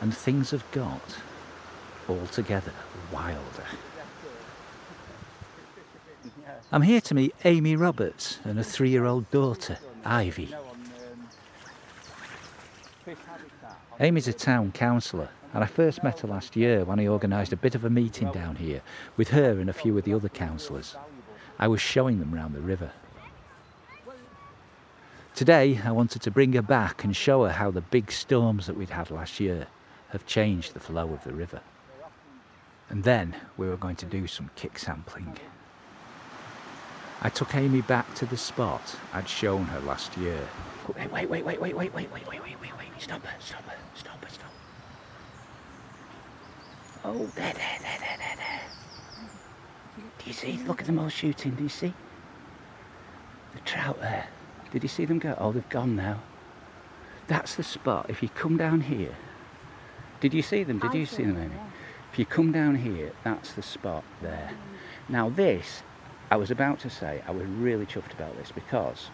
[0.00, 1.18] And things have got
[2.08, 2.72] altogether
[3.12, 3.66] wilder.
[6.70, 10.54] I'm here to meet Amy Roberts and a three year old daughter, Ivy.
[13.98, 17.56] Amy's a town councillor, and I first met her last year when I organised a
[17.56, 18.82] bit of a meeting down here
[19.16, 20.96] with her and a few of the other councillors.
[21.58, 22.90] I was showing them round the river.
[25.34, 28.76] Today, I wanted to bring her back and show her how the big storms that
[28.76, 29.66] we'd had last year
[30.10, 31.60] have changed the flow of the river.
[32.90, 35.38] And then we were going to do some kick sampling.
[37.22, 40.40] I took Amy back to the spot I'd shown her last year.
[40.96, 42.88] Wait, wait, wait, wait, wait, wait, wait, wait, wait, wait, wait, wait.
[42.98, 44.51] Stop it, stop it, stop it, stop.
[47.04, 48.60] Oh, there, there, there, there, there, there.
[50.18, 50.58] Do you see?
[50.66, 51.92] Look at them all shooting, do you see?
[53.54, 54.28] The trout there.
[54.70, 55.36] Did you see them go?
[55.38, 56.20] Oh, they've gone now.
[57.26, 58.06] That's the spot.
[58.08, 59.14] If you come down here,
[60.20, 60.78] did you see them?
[60.78, 61.54] Did you see them, Amy?
[62.12, 64.52] If you come down here, that's the spot there.
[65.08, 65.82] Now, this,
[66.30, 69.08] I was about to say, I was really chuffed about this because,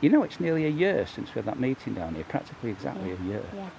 [0.00, 3.12] you know, it's nearly a year since we had that meeting down here, practically exactly
[3.12, 3.42] a year.
[3.54, 3.70] Yeah,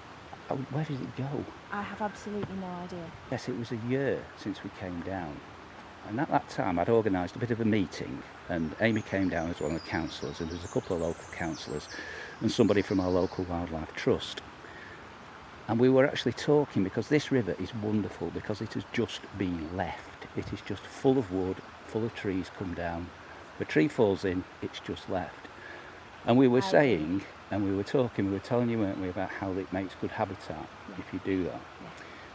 [0.50, 1.44] Oh, where did it go?
[1.72, 3.06] I have absolutely no idea.
[3.32, 5.36] Yes, it was a year since we came down.
[6.08, 9.50] And at that time, I'd organised a bit of a meeting, and Amy came down
[9.50, 11.90] as one of the councillors, and there was a couple of local councillors,
[12.40, 14.42] and somebody from our local wildlife trust.
[15.68, 19.76] And we were actually talking because this river is wonderful because it has just been
[19.76, 20.28] left.
[20.38, 21.58] It is just full of wood,
[21.88, 23.08] full of trees come down.
[23.60, 25.48] The tree falls in, it's just left.
[26.26, 29.10] And we were I saying, and we were talking, we were telling you, weren't we,
[29.10, 31.62] about how it makes good habitat if you do that.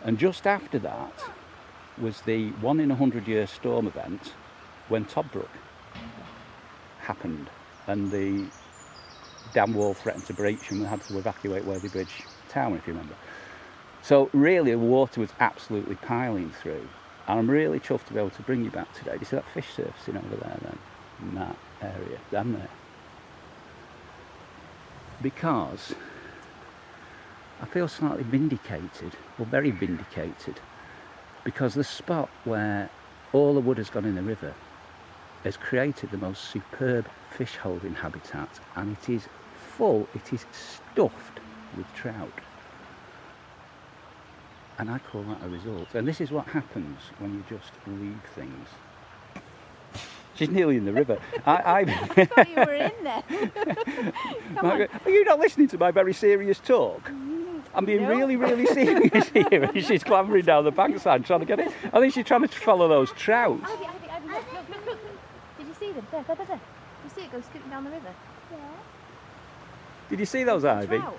[0.05, 1.31] And just after that
[1.98, 4.33] was the one in a hundred year storm event
[4.88, 5.51] when Toddbrook
[7.01, 7.51] happened
[7.87, 8.46] and the
[9.53, 12.92] dam wall threatened to breach and we had to evacuate Whaley Bridge town, if you
[12.92, 13.14] remember.
[14.03, 16.88] So really, the water was absolutely piling through.
[17.29, 19.12] And I'm really chuffed to be able to bring you back today.
[19.12, 20.79] Do you see that fish surfacing over there then?
[21.22, 22.68] In that area, down there.
[25.22, 25.94] Because
[27.61, 30.61] I feel slightly vindicated, or very vindicated,
[31.44, 32.90] because the spot where
[33.32, 34.52] all the wood has gone in the river
[35.44, 39.26] has created the most superb fish holding habitat and it is
[39.76, 41.40] full, it is stuffed
[41.76, 42.32] with trout.
[44.78, 45.94] And I call that a result.
[45.94, 48.68] And this is what happens when you just leave things.
[50.35, 51.18] She's nearly in the river.
[51.47, 51.79] I, I...
[51.81, 53.23] I thought you were in there.
[54.62, 54.88] On.
[55.05, 57.05] Are you not listening to my very serious talk?
[57.09, 58.09] Mm, I'm being No.
[58.09, 59.64] really, really serious here.
[59.64, 61.73] And she's clambering down the bankside trying to get it.
[61.92, 63.61] I think she's trying to follow those trout.
[63.62, 64.99] Ivy, Ivy, Ivy, look, look, look, look.
[65.59, 66.07] Did you see them?
[66.11, 66.61] There, there, there, there.
[67.05, 68.14] You see it go scooting down the river?
[68.51, 68.59] Yeah.
[70.11, 70.99] Did you see those, Ivy?
[70.99, 71.18] Trout.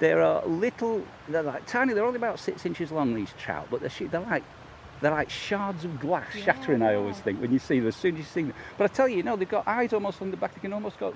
[0.00, 3.80] There are little, they're like tiny, they're only about six inches long, these trout, but
[3.80, 4.44] they're, they're like
[5.00, 8.14] they're like shards of glass shattering, I always think, when you see them, as soon
[8.14, 8.54] as you see them.
[8.76, 10.72] But I tell you, you know, they've got eyes almost on the back, they can
[10.72, 11.14] almost go.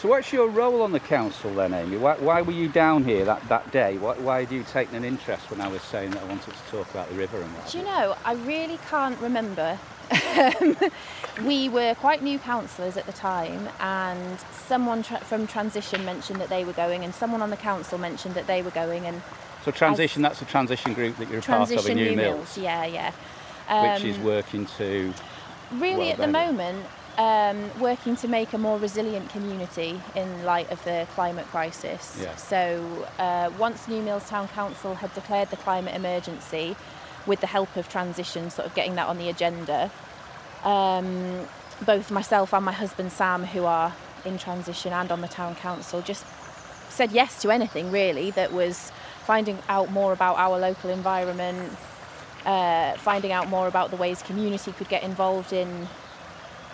[0.00, 1.98] So what's your role on the council then, Amy?
[1.98, 3.98] Why, why were you down here that, that day?
[3.98, 6.70] Why, why had you taken an interest when I was saying that I wanted to
[6.70, 7.70] talk about the river and what?
[7.70, 9.78] Do you know, I really can't remember.
[11.44, 16.48] we were quite new councillors at the time, and someone tra- from Transition mentioned that
[16.48, 19.22] they were going, and someone on the council mentioned that they were going, and
[19.64, 22.58] So transition, that's a transition group that you're a part of in New New Mills,
[22.58, 23.94] yeah, yeah.
[23.94, 25.12] which is Um, working to
[25.72, 26.84] really well, at the moment
[27.20, 32.18] um, working to make a more resilient community in light of the climate crisis.
[32.20, 32.34] Yeah.
[32.36, 36.76] So uh, once New Mills Town Council had declared the climate emergency,
[37.26, 39.90] with the help of transition, sort of getting that on the agenda,
[40.64, 41.46] um,
[41.84, 46.02] both myself and my husband Sam, who are in transition and on the town council,
[46.02, 46.24] just
[46.88, 48.92] said yes to anything really that was
[49.24, 51.72] finding out more about our local environment,
[52.44, 55.88] uh, finding out more about the ways community could get involved in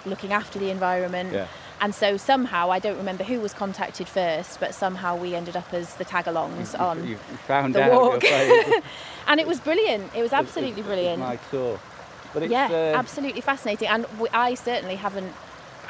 [0.04, 1.32] looking after the environment.
[1.32, 1.46] Yeah.
[1.80, 5.72] And so somehow, I don't remember who was contacted first, but somehow we ended up
[5.74, 7.06] as the tag-alongs on.
[7.06, 8.24] you, found the out walk.
[9.26, 10.14] and it was brilliant.
[10.14, 11.22] It was absolutely it's- brilliant.
[11.22, 11.80] It's my tour.
[12.32, 13.88] But it's, yeah, uh, absolutely fascinating.
[13.88, 15.32] And I certainly haven't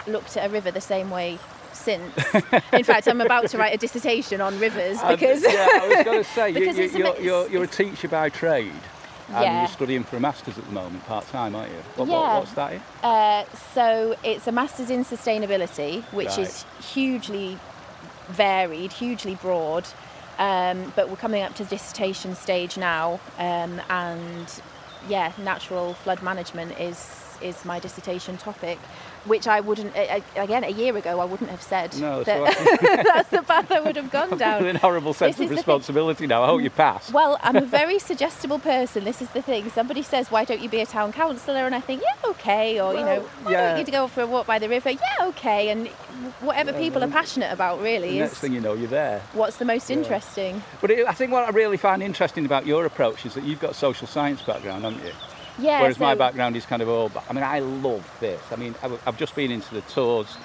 [0.06, 1.38] looked at a river the same way
[1.72, 2.16] since.
[2.72, 6.22] In fact, I'm about to write a dissertation on rivers because yeah, I was going
[6.22, 8.72] to say, you, you, you're, you're, you're a teacher by trade.
[9.28, 9.58] And Yeah.
[9.58, 11.78] you're studying for a master's at the moment, part time, aren't you?
[11.96, 12.14] What, Yeah.
[12.14, 12.80] what, what's that?
[13.02, 16.38] Uh, so it's a master's in sustainability, which Right.
[16.38, 17.58] is hugely
[18.28, 19.86] varied, hugely broad.
[20.38, 24.46] Um, but we're coming up to dissertation stage now, um, and
[25.08, 26.96] yeah, natural flood management is
[27.42, 28.78] is my dissertation topic,
[29.24, 29.94] which I wouldn't
[30.36, 32.44] again a year ago I wouldn't have said No, so
[32.80, 34.62] that's the path I would have gone down.
[34.62, 35.56] With an horrible sense This of is the thing.
[35.74, 36.42] responsibility now.
[36.42, 37.12] I hope you pass.
[37.12, 39.04] Well, I'm a very suggestible person.
[39.04, 39.68] This is the thing.
[39.70, 42.94] Somebody says, "Why don't you be a town councillor?" And I think, "Yeah, okay." Or
[42.94, 43.74] you know, "Why yeah.
[43.74, 45.70] don't you go for a walk by the river?" Yeah, okay.
[45.70, 45.88] And
[46.40, 49.20] whatever Yeah, people are passionate about, the really, next thing you know, you're there.
[49.32, 49.96] what's the most Yeah.
[49.98, 50.62] interesting.
[50.80, 53.60] But it, I think what I really find interesting about your approach is that you've
[53.60, 55.12] got a social science background, haven't you?
[55.58, 55.80] Yeah.
[55.80, 57.10] Whereas my background is kind of all.
[57.28, 58.40] I mean, I love this.
[58.52, 60.36] I mean, I've just been into the Torrs,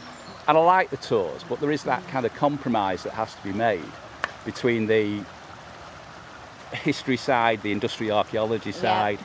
[0.48, 3.44] and I like the Torrs, but there is that kind of compromise that has to
[3.44, 3.84] be made
[4.46, 5.24] between the
[6.72, 9.20] history side, the industrial archaeology side.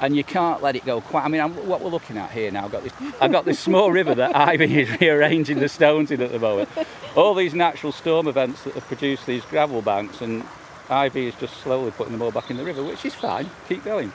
[0.00, 1.24] And you can't let it go quite.
[1.24, 3.60] I mean, I'm, what we're looking at here now, I've got this, I've got this
[3.60, 6.68] small river that Ivy is rearranging the stones in at the moment.
[7.14, 10.44] All these natural storm events that have produced these gravel banks, and
[10.90, 13.48] Ivy is just slowly putting them all back in the river, which is fine.
[13.68, 14.12] Keep going.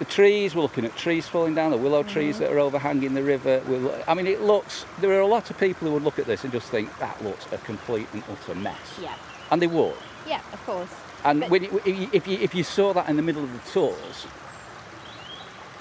[0.00, 2.44] The trees, we're looking at trees falling down, the willow trees mm-hmm.
[2.44, 3.62] that are overhanging the river.
[3.68, 6.24] We're, I mean, it looks, there are a lot of people who would look at
[6.24, 8.98] this and just think, that looks a complete and utter mess.
[9.00, 9.14] Yeah.
[9.50, 9.94] And they would.
[10.26, 10.94] Yeah, of course.
[11.22, 13.70] And But- when you, if, you, if, you, saw that in the middle of the
[13.70, 14.26] Torrs,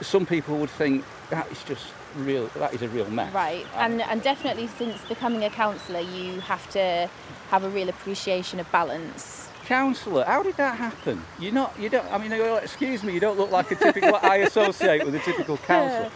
[0.01, 1.85] some people would think, that is just
[2.17, 3.33] real, that is a real mess.
[3.33, 7.09] Right, and and definitely since becoming a councillor, you have to
[7.51, 9.48] have a real appreciation of balance.
[9.69, 11.21] Councillor, how did that happen?
[11.37, 14.37] You're not, you don't, I mean, excuse me, you don't look like a typical, I
[14.37, 16.09] associate with a typical councillor.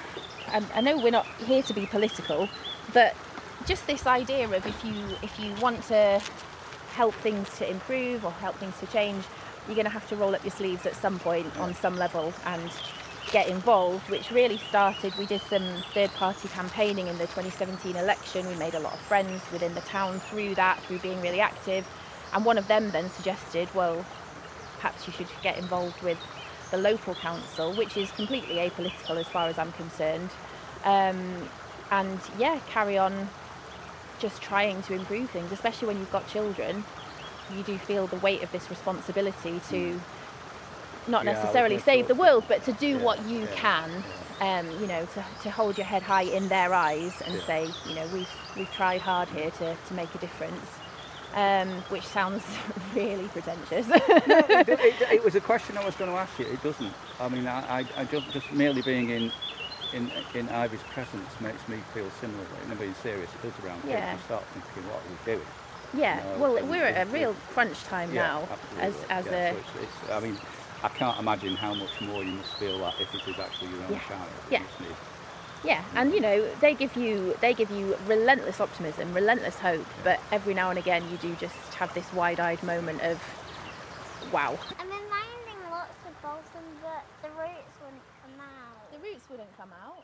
[0.51, 2.49] And I know we're not here to be political,
[2.95, 3.15] but
[3.67, 6.19] just this idea of if you if you want to
[6.93, 9.23] help things to improve or help things to change,
[9.67, 12.33] you're going to have to roll up your sleeves at some point on some level
[12.47, 12.71] and
[13.31, 14.09] get involved.
[14.09, 15.15] Which really started.
[15.15, 18.47] We did some third-party campaigning in the 2017 election.
[18.47, 21.85] We made a lot of friends within the town through that, through being really active.
[22.33, 24.05] And one of them then suggested, well,
[24.77, 26.19] perhaps you should get involved with
[26.71, 30.29] the local council, which is completely apolitical as far as I'm concerned.
[30.83, 31.49] Um,
[31.91, 33.29] and yeah, carry on
[34.19, 36.85] just trying to improve things, especially when you've got children.
[37.55, 40.01] You do feel the weight of this responsibility to
[41.07, 44.03] not Yeah, necessarily save the world, but to do Yeah, what you yeah, can.
[44.41, 47.95] Um, you know, to, to hold your head high in their eyes and say, you
[47.95, 50.79] know, we've we've tried hard here to, to make a difference.
[51.35, 52.43] Um, which sounds
[52.95, 53.87] really pretentious.
[53.87, 56.45] no, it, it, it was a question I was going to ask you.
[56.45, 56.93] It doesn't.
[57.19, 59.31] I mean, I, I, I just, just merely being in,
[59.93, 62.47] in in Ivy's presence makes me feel similarly.
[62.69, 63.29] And being serious.
[63.33, 63.81] It does around.
[63.87, 64.13] Yeah.
[64.13, 65.47] You start thinking, what are we doing?
[65.95, 68.47] yeah, No, well, and we're at a real crunch time Yeah, now
[68.79, 69.09] as absolutely.
[69.09, 69.69] as yeah, a so it's,
[70.03, 70.37] it's, I mean,
[70.83, 73.83] I can't imagine how much more you must feel that if it is actually your
[73.85, 73.99] own Yeah.
[74.07, 74.29] child.
[74.49, 74.61] Yeah.
[75.63, 79.13] You just need- Yeah, and you know they give you they give you relentless optimism,
[79.13, 83.19] relentless hope, but every now and again you do just have this wide-eyed moment of,
[84.31, 84.57] wow.
[84.79, 88.91] I'm finding lots of balsam, but the roots wouldn't come out.
[88.91, 90.03] The roots wouldn't come out.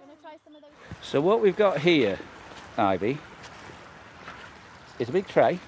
[0.00, 0.70] Gonna try some of those.
[1.02, 2.18] So what we've got here,
[2.76, 3.18] Ivy,
[4.98, 5.58] is a big tray,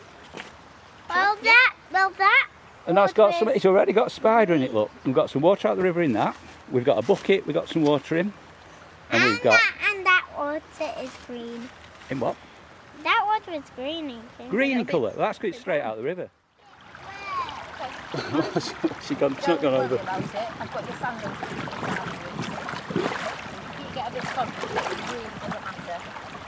[1.09, 2.49] Well, that, well, that.
[2.87, 3.49] and that's got some.
[3.49, 4.73] It's already got a spider in it.
[4.75, 6.37] Look, we've got some water out the river in that.
[6.71, 7.47] We've got a bucket.
[7.47, 8.33] We've got some water in,
[9.11, 11.69] and we've got that, and that water is green.
[12.11, 12.37] in what?
[13.03, 14.51] That water is green, I think.
[14.51, 15.11] Green colour.
[15.11, 16.31] Well, that's good straight out of the river.
[19.07, 19.97] she gone, she's not gone over.
[19.97, 20.61] about it.
[20.61, 21.39] I've got your sandals.
[23.79, 25.99] You get a bit funky, it really doesn't matter.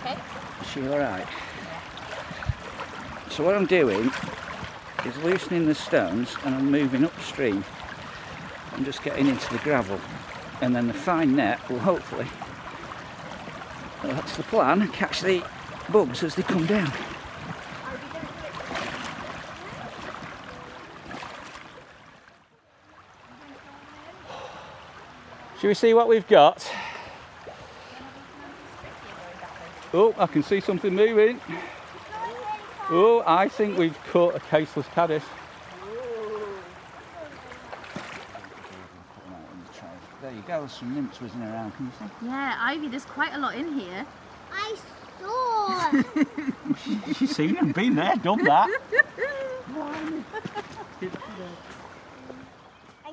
[0.00, 0.16] Okay?
[0.62, 1.26] Is she all right?
[3.30, 4.10] So what I'm doing
[5.06, 7.64] is loosening the stones and I'm moving upstream.
[8.72, 10.00] I'm just getting into the gravel
[10.60, 12.26] and then the fine net will hopefully,
[14.02, 15.42] well, that's the plan, catch the
[15.90, 16.92] bugs as they come down.
[25.60, 26.70] Shall we see what we've got?
[29.92, 31.40] Oh, I can see something moving.
[32.88, 35.22] Oh, I think we've caught a caseless caddis.
[40.46, 42.26] There you go, some nymphs whizzing around, can you see?
[42.26, 44.06] Yeah, Ivy, there's quite a lot in here.
[44.52, 44.76] I
[45.20, 46.02] saw.
[47.12, 48.68] She's seen them, been there, done that.
[49.72, 50.24] I'm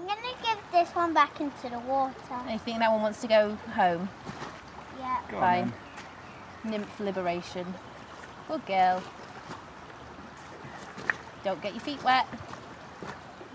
[0.05, 2.13] going to give this one back into the water.
[2.31, 4.09] I think that one wants to go home.
[4.99, 5.19] Yeah.
[5.29, 5.73] Go on Fine.
[6.63, 7.73] Nymph liberation.
[8.47, 9.03] Good girl.
[11.43, 12.25] Don't get your feet wet.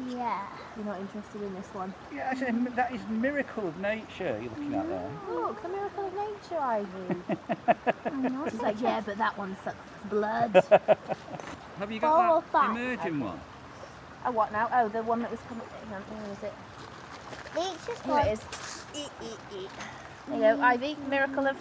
[0.09, 0.41] Yeah.
[0.77, 1.93] You're not interested in this one.
[2.13, 5.11] Yeah, that's a- that is miracle of nature you're looking at there.
[5.29, 5.35] Mm.
[5.35, 7.17] Look, the miracle of nature, Ivy.
[8.07, 9.77] I'm not She's like, yeah, but that one sucks
[10.11, 10.53] blood.
[11.79, 12.71] Have you Four got or that five.
[12.77, 13.41] emerging one?
[14.27, 14.69] oh, what now?
[14.73, 15.67] Oh, the one that was coming.
[15.89, 16.55] hang on, Where is it?
[17.59, 18.27] Each is Here one.
[18.27, 18.41] it is.
[20.29, 20.61] There you go, mm.
[20.63, 20.97] Ivy.
[21.09, 21.57] Miracle of,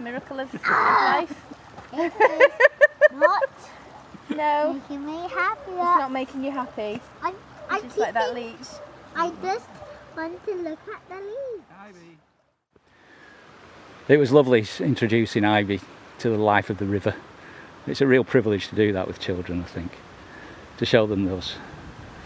[0.00, 1.44] miracle of life.
[1.92, 3.48] It is not
[4.34, 5.70] No, making me happy.
[5.70, 7.00] it's not making you happy.
[7.22, 7.32] I,
[7.68, 8.68] I Just like that keep- leech.
[9.14, 9.68] I just
[10.16, 11.98] want to look at the leaves.
[14.08, 15.80] It was lovely introducing Ivy
[16.20, 17.14] to the life of the river.
[17.86, 19.92] It's a real privilege to do that with children, I think,
[20.78, 21.54] to show them those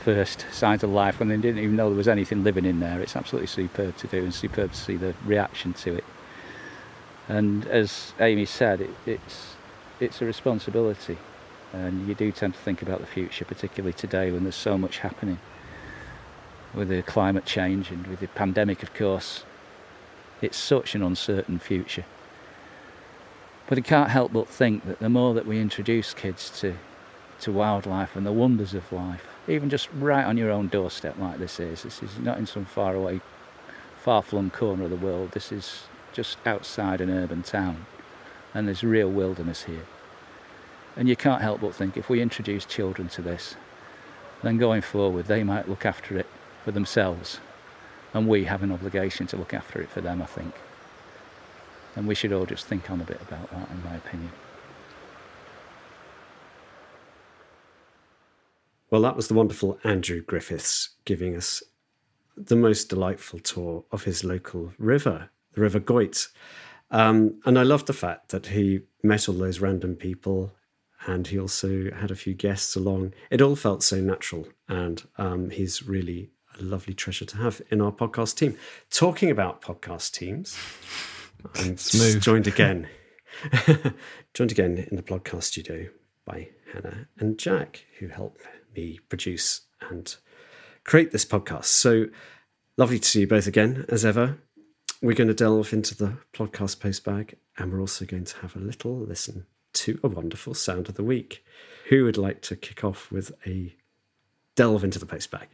[0.05, 3.01] first signs of life when they didn't even know there was anything living in there.
[3.01, 6.05] It's absolutely superb to do and superb to see the reaction to it.
[7.29, 9.55] And as Amy said, it, it's
[10.01, 11.19] it's a responsibility,
[11.73, 14.99] and you do tend to think about the future, particularly today when there's so much
[14.99, 15.39] happening
[16.75, 19.45] with the climate change and with the pandemic, of course.
[20.41, 22.05] It's such an uncertain future.
[23.67, 26.77] But I can't help but think that the more that we introduce kids to,
[27.41, 31.39] to wildlife and the wonders of life, even just right on your own doorstep like
[31.39, 33.21] this is, this is not in some far away,
[33.99, 37.87] far flung corner of the world, this is just outside an urban town,
[38.55, 39.87] and there's real wilderness here.
[41.01, 43.57] And you can't help but think if we introduce children to this,
[44.43, 46.27] then going forward they might look after it
[46.63, 47.41] for themselves
[48.13, 50.55] and we have an obligation to look after it for them, I think.
[51.97, 54.31] And we should all just think on a bit about that, in my opinion.
[58.91, 61.63] Well, that was the wonderful Andrew Griffiths giving us
[62.37, 66.29] the most delightful tour of his local river, the River Goyt.
[66.91, 70.53] Um, and I love the fact that he met all those random people
[71.07, 73.15] and he also had a few guests along.
[73.31, 77.81] It all felt so natural, and um, he's really a lovely treasure to have in
[77.81, 78.57] our podcast team.
[78.91, 80.57] Talking about podcast teams,
[81.57, 82.21] I'm Smooth.
[82.23, 82.89] joined again,
[84.35, 85.89] joined again in the podcast studio
[86.25, 88.39] by Hannah and Jack, who help
[88.77, 90.15] me produce and
[90.85, 91.65] create this podcast.
[91.65, 92.07] So
[92.77, 94.39] lovely to see you both again, as ever.
[95.03, 98.59] We're going to delve into the podcast postbag, and we're also going to have a
[98.59, 101.45] little listen to a wonderful sound of the week.
[101.89, 103.75] Who would like to kick off with a
[104.55, 105.49] delve into the post bag?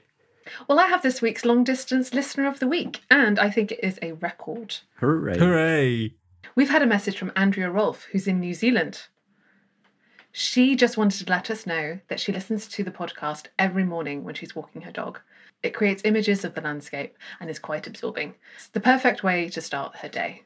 [0.69, 3.81] Well, I have this week's long distance listener of the week, and I think it
[3.83, 4.77] is a record.
[4.97, 5.39] Hooray.
[5.39, 6.15] Hooray.
[6.55, 9.03] We've had a message from Andrea Rolfe, who's in New Zealand.
[10.31, 14.23] She just wanted to let us know that she listens to the podcast every morning
[14.23, 15.21] when she's walking her dog.
[15.63, 18.35] It creates images of the landscape and is quite absorbing.
[18.57, 20.43] It's the perfect way to start her day.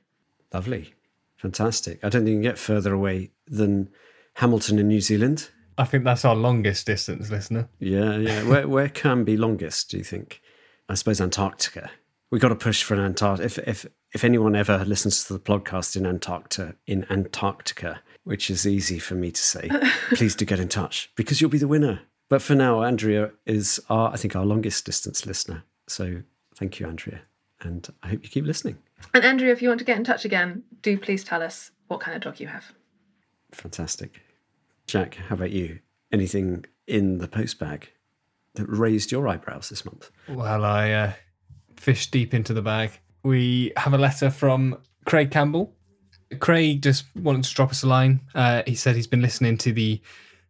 [0.52, 0.94] Lovely.
[1.40, 2.04] Fantastic.
[2.04, 3.88] I don't think you can get further away than
[4.34, 5.48] Hamilton in New Zealand.
[5.78, 7.70] I think that's our longest distance listener.
[7.78, 8.42] Yeah, yeah.
[8.46, 10.42] Where where can be longest, do you think?
[10.88, 11.90] I suppose Antarctica.
[12.30, 13.46] We've got to push for an Antarctica.
[13.46, 18.66] If if if anyone ever listens to the podcast in Antarctica, in Antarctica, which is
[18.66, 19.70] easy for me to say,
[20.12, 22.00] please do get in touch because you'll be the winner.
[22.28, 25.64] But for now, Andrea is our, I think, our longest distance listener.
[25.88, 26.22] So
[26.54, 27.22] thank you, Andrea,
[27.60, 28.78] and I hope you keep listening.
[29.14, 32.00] And Andrew, if you want to get in touch again, do please tell us what
[32.00, 32.72] kind of dog you have.
[33.52, 34.20] Fantastic.
[34.86, 35.80] Jack, how about you?
[36.12, 37.90] Anything in the post bag
[38.54, 40.10] that raised your eyebrows this month?
[40.28, 41.12] Well, I uh,
[41.76, 42.92] fished deep into the bag.
[43.22, 45.74] We have a letter from Craig Campbell.
[46.38, 48.20] Craig just wanted to drop us a line.
[48.34, 50.00] Uh, he said he's been listening to the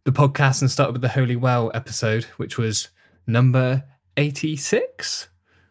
[0.05, 2.89] the podcast and started with the Holy Well episode, which was
[3.27, 3.85] number
[4.17, 5.29] eighty six.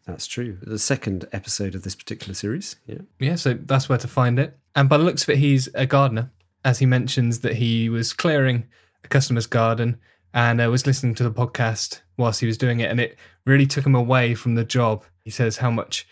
[0.10, 0.57] That's true.
[0.62, 2.78] The second episode of this particular series.
[2.88, 2.99] Yeah.
[3.20, 4.57] Yeah, so that's where to find it.
[4.76, 6.32] And by the looks of it, he's a gardener,
[6.66, 8.68] as he mentions that he was clearing
[9.03, 9.99] a customer's garden
[10.34, 12.89] and uh, was listening to the podcast whilst he was doing it.
[12.89, 15.05] And it really took him away from the job.
[15.24, 16.07] He says how much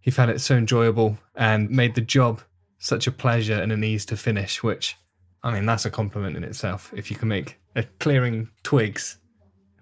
[0.00, 2.40] he found it so enjoyable and made the job
[2.78, 4.96] such a pleasure and an ease to finish, which,
[5.42, 6.92] I mean, that's a compliment in itself.
[6.96, 9.18] If you can make a clearing twigs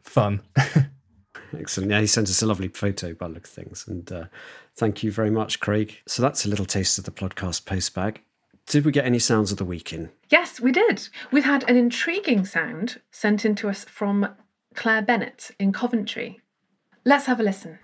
[0.03, 0.43] fun.
[1.59, 1.91] Excellent.
[1.91, 3.87] Yeah, he sent us a lovely photo by look things.
[3.87, 4.25] And uh,
[4.75, 5.99] thank you very much, Craig.
[6.07, 8.23] So that's a little taste of the podcast post bag.
[8.67, 10.11] Did we get any sounds of the week in?
[10.31, 11.09] Yes, we did.
[11.31, 14.29] We've had an intriguing sound sent in to us from
[14.75, 16.41] Claire Bennett in Coventry.
[17.05, 17.81] Let's have a listen.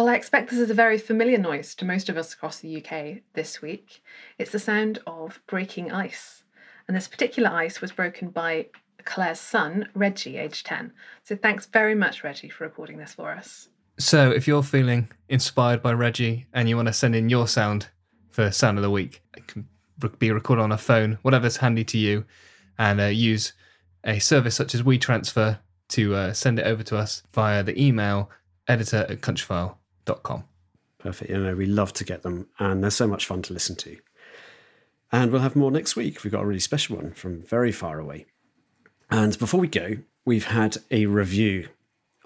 [0.00, 2.84] Well, I expect this is a very familiar noise to most of us across the
[2.84, 4.02] UK this week.
[4.38, 6.44] It's the sound of breaking ice.
[6.86, 8.66] And this particular ice was broken by
[9.04, 10.92] Claire's son, Reggie, aged 10.
[11.22, 13.68] So thanks very much, Reggie, for recording this for us.
[13.98, 17.88] So if you're feeling inspired by Reggie and you want to send in your sound
[18.30, 19.66] for Sound of the Week, it can
[20.18, 22.24] be recorded on a phone, whatever's handy to you,
[22.78, 23.52] and uh, use
[24.04, 25.58] a service such as WeTransfer
[25.90, 28.30] to uh, send it over to us via the email
[28.68, 30.44] editor at countryfile.com.
[31.00, 31.30] Perfect.
[31.30, 33.96] You know, we love to get them, and they're so much fun to listen to.
[35.10, 36.22] And we'll have more next week.
[36.22, 38.26] We've got a really special one from very far away.
[39.10, 41.68] And before we go, we've had a review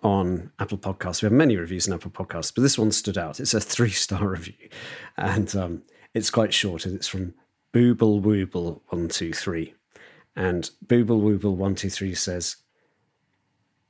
[0.03, 1.23] on Apple Podcasts.
[1.23, 3.41] We have many reviews on Apple Podcasts, but this one stood out.
[3.41, 4.69] It's a three star review,
[5.17, 6.85] and um, it's quite short.
[6.85, 7.35] And it's from
[7.73, 9.75] Booble Wooble one two three,
[10.37, 12.57] and Booble Wooble one two three says,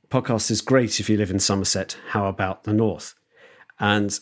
[0.09, 1.97] "Podcast is great if you live in Somerset.
[2.09, 3.15] How about the North?"
[3.77, 4.17] And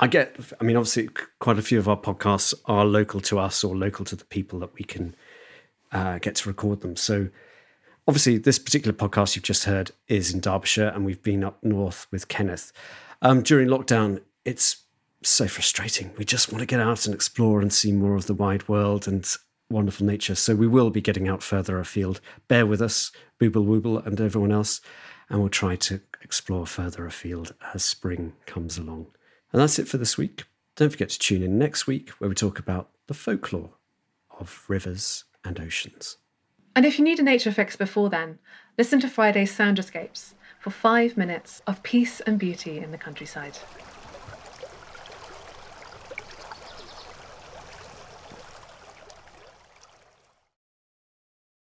[0.00, 3.62] I get, I mean, obviously, quite a few of our podcasts are local to us
[3.62, 5.14] or local to the people that we can
[5.92, 6.96] uh, get to record them.
[6.96, 7.28] So,
[8.08, 12.08] obviously, this particular podcast you've just heard is in Derbyshire, and we've been up north
[12.10, 12.72] with Kenneth.
[13.22, 14.82] Um, during lockdown, it's
[15.22, 16.10] so frustrating.
[16.18, 19.06] We just want to get out and explore and see more of the wide world
[19.06, 19.24] and
[19.70, 20.34] wonderful nature.
[20.34, 22.20] So, we will be getting out further afield.
[22.48, 24.80] Bear with us, Booble Wooble, and everyone else,
[25.30, 29.06] and we'll try to explore further afield as spring comes along.
[29.54, 30.46] And that's it for this week.
[30.74, 33.70] Don't forget to tune in next week where we talk about the folklore
[34.40, 36.16] of rivers and oceans.
[36.74, 38.40] And if you need a nature fix before then,
[38.76, 43.56] listen to Friday's Sound Escapes for five minutes of peace and beauty in the countryside.